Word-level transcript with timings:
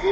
Hello 0.00 0.06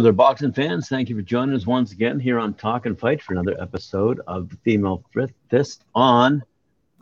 there, 0.00 0.12
boxing 0.12 0.50
fans. 0.50 0.88
Thank 0.88 1.08
you 1.08 1.14
for 1.14 1.22
joining 1.22 1.54
us 1.54 1.64
once 1.64 1.92
again 1.92 2.18
here 2.18 2.40
on 2.40 2.54
Talk 2.54 2.86
and 2.86 2.98
Fight 2.98 3.22
for 3.22 3.34
another 3.34 3.56
episode 3.62 4.20
of 4.26 4.48
the 4.48 4.56
Female 4.64 5.04
Fist 5.48 5.84
on 5.94 6.42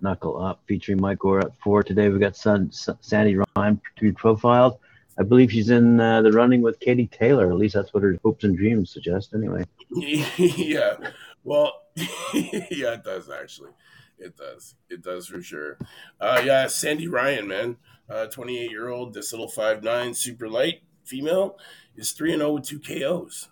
Knuckle 0.02 0.38
Up, 0.38 0.60
featuring 0.66 1.00
Mike 1.00 1.24
Orr 1.24 1.40
at 1.40 1.56
four. 1.56 1.82
Today 1.82 2.10
we've 2.10 2.20
got 2.20 2.36
San, 2.36 2.70
Sandy 2.70 3.38
Ryan 3.56 3.80
to 3.96 4.02
be 4.02 4.12
profiled. 4.12 4.78
I 5.18 5.22
believe 5.22 5.52
she's 5.52 5.70
in 5.70 6.00
uh, 6.00 6.22
the 6.22 6.32
running 6.32 6.62
with 6.62 6.80
Katie 6.80 7.08
Taylor. 7.08 7.50
At 7.50 7.58
least 7.58 7.74
that's 7.74 7.92
what 7.92 8.02
her 8.02 8.16
hopes 8.22 8.44
and 8.44 8.56
dreams 8.56 8.90
suggest, 8.90 9.34
anyway. 9.34 9.64
yeah, 9.90 10.96
well, 11.44 11.72
yeah, 11.96 12.94
it 12.94 13.04
does 13.04 13.28
actually. 13.30 13.70
It 14.18 14.36
does. 14.36 14.74
It 14.88 15.02
does 15.02 15.26
for 15.26 15.42
sure. 15.42 15.78
Uh, 16.20 16.40
yeah, 16.44 16.66
Sandy 16.68 17.08
Ryan, 17.08 17.48
man, 17.48 17.76
uh, 18.08 18.26
year 18.46 18.88
old, 18.88 19.14
this 19.14 19.32
little 19.32 19.48
five 19.48 19.82
nine, 19.82 20.14
super 20.14 20.48
light 20.48 20.82
female 21.04 21.58
is 21.96 22.12
3 22.12 22.32
and 22.32 22.40
0 22.40 22.52
with 22.52 22.64
two 22.64 22.78
KOs. 22.80 23.48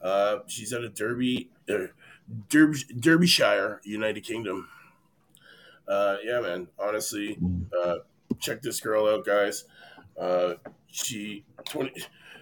Uh, 0.00 0.38
she's 0.46 0.72
out 0.72 0.84
of 0.84 0.94
Derby, 0.94 1.50
uh, 1.68 1.88
Derby, 2.48 2.78
Derbyshire, 2.98 3.80
United 3.84 4.22
Kingdom. 4.22 4.68
Uh, 5.86 6.16
yeah, 6.24 6.40
man. 6.40 6.68
Honestly, 6.78 7.38
uh, 7.84 7.96
check 8.40 8.62
this 8.62 8.80
girl 8.80 9.06
out, 9.06 9.24
guys. 9.24 9.64
Uh, 10.18 10.54
she 10.90 11.44
twenty. 11.64 11.92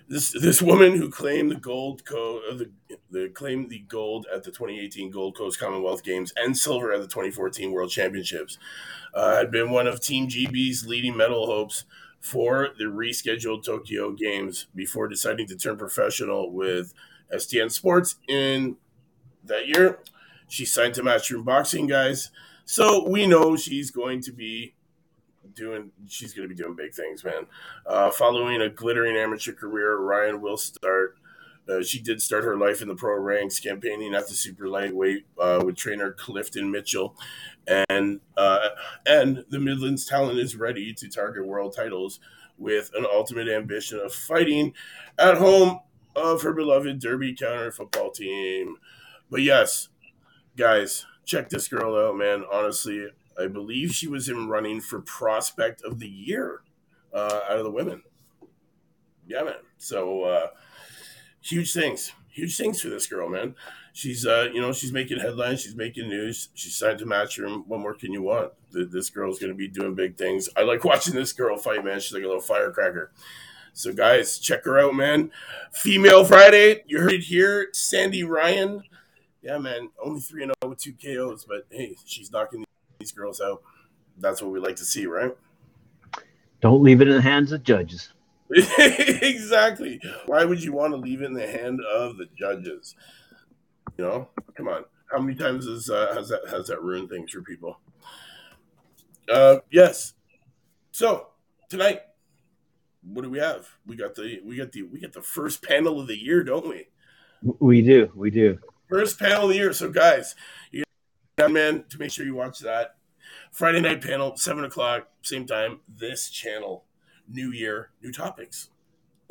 This 0.07 0.33
this 0.33 0.61
woman 0.61 0.97
who 0.99 1.11
claimed 1.11 1.51
the 1.51 1.57
gold 1.57 2.05
co 2.05 2.41
uh, 2.51 2.55
the 2.55 2.71
the 3.11 3.31
claimed 3.31 3.71
the 3.71 3.79
gold 3.89 4.27
at 4.33 4.43
the 4.43 4.51
2018 4.51 5.11
Gold 5.11 5.37
Coast 5.37 5.59
Commonwealth 5.59 6.03
Games 6.05 6.33
and 6.37 6.57
silver 6.57 6.93
at 6.93 7.01
the 7.01 7.07
2014 7.07 7.73
World 7.73 7.91
Championships 7.91 8.59
uh, 9.15 9.37
had 9.37 9.51
been 9.51 9.71
one 9.71 9.87
of 9.87 10.01
Team 10.01 10.29
GB's 10.29 10.87
leading 10.87 11.17
medal 11.17 11.47
hopes 11.47 11.85
for 12.21 12.71
the 12.79 12.85
rescheduled 12.85 13.65
Tokyo 13.65 14.13
Games 14.13 14.67
before 14.75 15.09
deciding 15.09 15.47
to 15.47 15.57
turn 15.57 15.79
professional 15.79 16.51
with 16.53 16.93
STN 17.33 17.71
Sports 17.71 18.17
in 18.29 18.77
that 19.45 19.67
year. 19.69 20.01
She 20.49 20.65
signed 20.65 20.95
to 20.95 21.03
Matchroom 21.03 21.45
Boxing, 21.45 21.87
guys. 21.87 22.31
So 22.65 23.07
we 23.09 23.27
know 23.27 23.57
she's 23.57 23.91
going 23.91 24.21
to 24.23 24.33
be 24.33 24.75
doing 25.55 25.91
she's 26.09 26.33
going 26.35 26.49
to 26.49 26.55
be 26.55 26.61
doing 26.61 26.77
big 26.77 26.95
things, 26.95 27.25
man. 27.25 27.47
Uh, 27.87 28.11
following 28.11 28.61
a 28.61 28.69
glittering 28.69 29.17
amateur 29.17 29.53
career, 29.53 29.97
Ryan 29.99 30.41
will 30.41 30.57
start. 30.57 31.17
Uh, 31.69 31.83
she 31.83 31.99
did 31.99 32.21
start 32.21 32.45
her 32.45 32.59
life 32.59 32.83
in 32.83 32.89
the 32.89 32.95
pro 32.95 33.19
ranks, 33.19 33.59
campaigning 33.59 34.15
at 34.15 34.29
the 34.29 34.35
super 34.35 34.69
lightweight 34.69 35.25
uh, 35.41 35.63
with 35.65 35.77
trainer 35.77 36.13
Clifton 36.13 36.71
Mitchell, 36.71 37.17
and 37.89 38.21
uh, 38.37 38.69
and 39.07 39.45
the 39.49 39.59
Midlands 39.59 40.05
talent 40.05 40.39
is 40.39 40.57
ready 40.57 40.93
to 40.93 41.09
target 41.09 41.47
world 41.47 41.75
titles 41.75 42.21
with 42.59 42.91
an 42.95 43.07
ultimate 43.11 43.49
ambition 43.49 43.99
of 43.99 44.13
fighting 44.13 44.75
at 45.19 45.39
home 45.39 45.81
of 46.15 46.43
her 46.43 46.53
beloved 46.53 46.99
Derby 46.99 47.35
County 47.35 47.71
football 47.71 48.11
team. 48.11 48.77
But 49.31 49.43
yes, 49.43 49.89
guys, 50.57 51.07
check 51.25 51.49
this 51.49 51.69
girl 51.69 51.97
out, 51.97 52.17
man. 52.17 52.45
Honestly, 52.53 53.09
I 53.39 53.47
believe 53.47 53.95
she 53.95 54.09
was 54.09 54.29
in 54.29 54.49
running 54.49 54.81
for 54.81 55.01
prospect 55.01 55.83
of 55.83 55.99
the 55.99 56.09
year 56.09 56.63
uh, 57.13 57.41
out 57.49 57.59
of 57.59 57.65
the 57.65 57.71
women. 57.71 58.03
Yeah, 59.27 59.43
man. 59.43 59.55
So 59.79 60.25
uh, 60.25 60.47
huge 61.41 61.73
things, 61.73 62.13
huge 62.29 62.57
things 62.57 62.81
for 62.81 62.89
this 62.89 63.07
girl, 63.07 63.29
man 63.29 63.55
she's 63.95 64.27
uh, 64.27 64.49
you 64.53 64.61
know, 64.61 64.73
she's 64.73 64.93
making 64.93 65.21
headlines, 65.21 65.63
she's 65.63 65.75
making 65.75 66.11
news. 66.11 66.51
She's 66.53 66.77
signed 66.77 66.99
to 66.99 67.07
Matchroom. 67.07 67.67
What 67.67 67.81
more 67.81 67.95
can 67.95 68.13
you 68.13 68.21
want? 68.21 68.53
This 68.71 69.09
girl's 69.09 69.39
going 69.39 69.53
to 69.53 69.57
be 69.57 69.69
doing 69.69 69.95
big 69.95 70.19
things. 70.19 70.51
I 70.55 70.63
like 70.63 70.85
watching 70.85 71.15
this 71.15 71.33
girl 71.33 71.57
fight, 71.57 71.83
man. 71.83 72.01
She's 72.01 72.13
like 72.13 72.25
a 72.25 72.27
little 72.27 72.43
firecracker. 72.43 73.13
So, 73.73 73.93
guys, 73.93 74.39
check 74.39 74.65
her 74.67 74.79
out, 74.79 74.95
man. 74.95 75.31
Female 75.73 76.25
Friday, 76.25 76.85
you 76.87 77.01
heard 77.01 77.15
it 77.15 77.23
here. 77.23 77.69
Sandy 77.73 78.23
Ryan, 78.23 78.83
yeah, 79.43 79.59
man, 79.59 79.91
only 80.03 80.21
three 80.21 80.43
and 80.43 80.51
zero 80.51 80.55
oh 80.63 80.69
with 80.69 80.79
two 80.79 80.93
KOs, 80.93 81.45
but 81.45 81.67
hey, 81.71 81.97
she's 82.05 82.31
knocking 82.31 82.64
these 82.99 83.13
girls 83.13 83.41
out. 83.41 83.63
That's 84.19 84.43
what 84.43 84.53
we 84.53 84.61
like 84.61 84.77
to 84.77 84.85
see, 84.85 85.07
right? 85.07 85.37
Don't 86.61 86.83
leave 86.83 87.01
it 87.01 87.09
in 87.09 87.15
the 87.15 87.21
hands 87.21 87.53
of 87.53 87.63
judges. 87.63 88.11
exactly. 88.51 90.01
Why 90.27 90.45
would 90.45 90.63
you 90.63 90.73
want 90.73 90.93
to 90.93 90.97
leave 90.97 91.23
it 91.23 91.27
in 91.27 91.35
the 91.35 91.47
hand 91.47 91.81
of 91.81 92.17
the 92.17 92.27
judges? 92.39 92.95
You 93.97 94.05
know, 94.05 94.29
come 94.57 94.69
on. 94.69 94.85
How 95.11 95.19
many 95.19 95.37
times 95.37 95.67
has 95.67 95.91
uh, 95.91 96.15
has 96.15 96.29
that 96.29 96.41
has 96.49 96.69
that 96.69 96.83
ruined 96.83 97.11
things 97.11 97.31
for 97.31 97.43
people? 97.43 97.79
Uh, 99.29 99.57
yes. 99.71 100.15
So 100.93 101.29
tonight, 101.69 102.03
what 103.03 103.23
do 103.23 103.31
we 103.31 103.39
have? 103.39 103.69
We 103.87 103.97
got 103.97 104.15
the 104.15 104.41
we 104.45 104.57
got 104.57 104.73
the 104.73 104.83
we 104.83 105.01
got 105.01 105.13
the 105.13 105.23
first 105.23 105.63
panel 105.63 106.01
of 106.01 106.07
the 106.07 106.19
year, 106.19 106.43
don't 106.45 106.69
we? 106.69 106.87
We 107.43 107.83
do. 107.83 108.11
We 108.15 108.31
do. 108.31 108.59
First 108.89 109.19
panel 109.19 109.45
of 109.45 109.49
the 109.51 109.57
year. 109.57 109.73
So 109.73 109.91
guys, 109.91 110.35
you 110.71 110.84
man 111.39 111.85
to 111.89 111.99
make 111.99 112.11
sure 112.11 112.25
you 112.25 112.35
watch 112.35 112.61
that 112.61 112.97
Friday 113.51 113.81
night 113.81 114.03
panel, 114.03 114.37
seven 114.37 114.65
o'clock, 114.65 115.09
same 115.23 115.47
time. 115.47 115.81
This 115.89 116.29
channel, 116.31 116.85
new 117.29 117.51
year, 117.51 117.91
new 118.03 118.13
topics. 118.13 118.71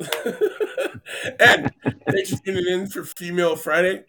and 1.40 1.72
thanks 2.10 2.30
for 2.30 2.44
tuning 2.44 2.66
in 2.66 2.86
for 2.88 3.04
Female 3.04 3.56
Friday 3.56 4.04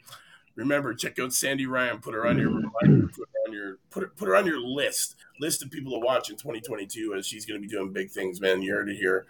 remember 0.55 0.93
check 0.93 1.19
out 1.19 1.33
Sandy 1.33 1.65
Ryan. 1.65 1.99
Put 1.99 2.13
her 2.13 2.25
on 2.25 2.37
your 2.37 2.49
reminder. 2.49 3.07
Put 3.07 3.29
her 3.29 3.47
on 3.47 3.53
your 3.53 3.77
put 3.89 4.03
her, 4.03 4.09
put 4.15 4.27
her 4.27 4.35
on 4.35 4.45
your 4.45 4.59
list 4.59 5.15
list 5.39 5.63
of 5.63 5.69
people 5.69 5.91
to 5.93 5.99
watch 5.99 6.29
in 6.29 6.37
2022 6.37 7.13
as 7.13 7.27
she's 7.27 7.45
going 7.45 7.61
to 7.61 7.67
be 7.67 7.71
doing 7.71 7.91
big 7.91 8.09
things. 8.09 8.41
Man, 8.41 8.61
you 8.61 8.73
heard 8.73 8.89
it 8.89 8.97
here 8.97 9.25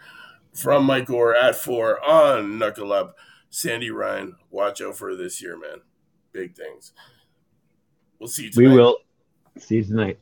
from 0.53 0.85
Mike 0.85 1.09
Orr 1.09 1.35
at 1.35 1.55
four 1.55 2.03
on 2.03 2.57
Knuckle 2.57 2.93
Up. 2.93 3.17
Sandy 3.49 3.89
Ryan, 3.89 4.35
watch 4.51 4.81
out 4.81 4.97
for 4.97 5.15
this 5.15 5.41
year, 5.41 5.57
man. 5.57 5.81
Big 6.31 6.55
things. 6.55 6.91
We'll 8.19 8.27
see 8.27 8.43
you 8.45 8.51
tonight. 8.51 8.69
We 8.69 8.75
will. 8.75 8.97
See 9.59 9.75
you 9.75 9.83
tonight. 9.83 10.19